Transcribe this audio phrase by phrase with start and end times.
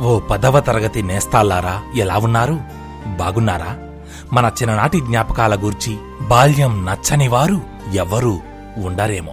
[0.00, 2.60] ఓ పదవ తరగతి నేస్తాల్లారా ఎలా ఉన్నారు?
[3.16, 3.76] బాగున్నారా?
[4.32, 5.96] మన చిన్ననాటి జ్ఞాపకాల గూర్చి
[6.28, 7.60] బాల్యం నచ్చనివారు
[7.94, 8.40] ఎవ్వరూ
[8.76, 9.32] ఉండరేమో.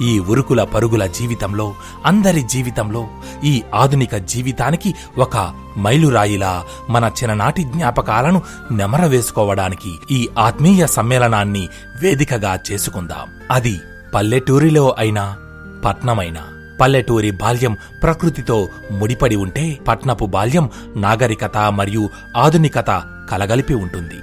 [0.00, 1.74] ఈ ఉరుకుల పరుగుల జీవితంలో
[2.06, 3.06] అందరి జీవితంలో
[3.44, 11.68] ఈ ఆధునిక జీవితానికి ఒక మైలురాయిలా మన చిన్ననాటి జ్ఞాపకాలను నెమరవేసుకోవడానికి ఈ ఆత్మీయ సమ్మేళనాన్ని
[12.00, 13.28] వేదికగా చేసుకుందాం.
[13.50, 13.80] అది
[14.14, 15.36] పల్లెటూరిలో అయినా
[15.84, 16.42] పట్నమైనా.
[16.82, 24.14] పల్లెటూరి బాల్యం ప్రకృతితో ముడిపడి ఉంటే పట్నపు బాల్యం నాగరికత మరియు ఆధునికత కలగలిపి ఉంటుంది.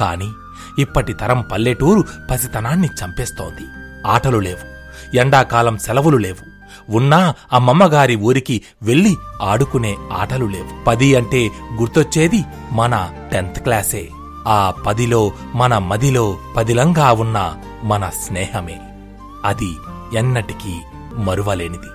[0.00, 0.32] కాని
[0.78, 3.66] ఇప్పటి తరం పల్లెటూరు పసితనాన్ని చంపేస్తోంది.
[4.06, 4.76] ఆటలు లేవు.
[5.16, 6.56] ఎండాకాలం సెలవులు లేవు.
[6.96, 10.84] ఉన్నా అమ్మమ్మగారి ఊరికి వెళ్ళి ఆడుకునే ఆటలు లేవు.
[10.84, 14.08] పది అంటే గుర్తొచ్చేది మన టెన్త్ క్లాసే.
[14.46, 17.54] ఆ పదిలో మన మదిలో పదిలంగా ఉన్న
[17.84, 18.80] మన స్నేహమే.
[19.44, 19.76] అది
[20.18, 20.80] ఎన్నటికీ
[21.14, 21.86] మరువలేనిది.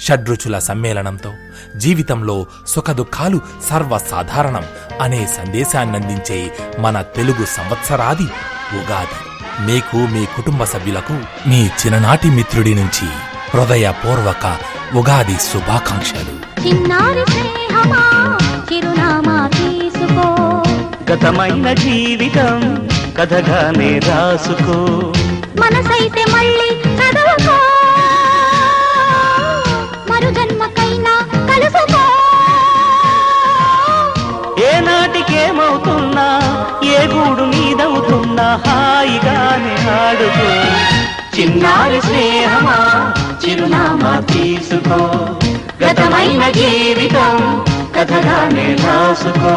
[0.00, 1.34] షడ్రుచుల సమ్మేళనంతో
[1.76, 4.64] జీవితంలో సుఖదుఖాలు సర్వసాధారణం
[5.00, 8.28] అనే సందేశాన్నందించే మన తెలుగు సంవత్సరాది
[8.78, 9.18] ఉగాది.
[9.66, 13.08] మీకు మీ కుటుంబ సభ్యులకు మీ చిన్ననాటి మిత్రుడి నుంచి
[13.54, 14.56] హృదయపూర్వక
[14.94, 16.48] ఉగాది శుభాకాంక్షలు.
[21.12, 25.12] గతమైన జీవితం కథగానే రాసుకో
[25.60, 26.87] మనసైతే మళ్ళీ
[35.58, 36.26] నాటికేమవుతున్నా
[36.88, 40.50] ఏ గూడు మీదవుతున్నా హాయిగానే ఆడుకో
[41.36, 42.78] చిన్నారి స్నేహమా
[43.42, 45.00] చిరునామా తీసుకో.
[45.82, 47.36] గతమైన జీవితం
[47.96, 49.54] కథగానే రాసుకో.